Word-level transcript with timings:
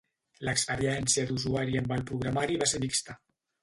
L'experiència 0.47 1.27
d'usuari 1.33 1.79
amb 1.85 1.97
el 2.01 2.05
programari 2.11 2.61
va 2.65 2.73
ser 2.77 2.85
mixta. 2.91 3.23